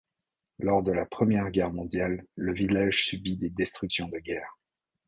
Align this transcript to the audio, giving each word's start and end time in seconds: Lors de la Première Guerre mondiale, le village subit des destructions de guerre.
Lors 0.57 0.81
de 0.81 0.91
la 0.91 1.05
Première 1.05 1.51
Guerre 1.51 1.71
mondiale, 1.71 2.25
le 2.35 2.55
village 2.55 3.03
subit 3.05 3.37
des 3.37 3.51
destructions 3.51 4.07
de 4.07 4.17
guerre. 4.17 4.57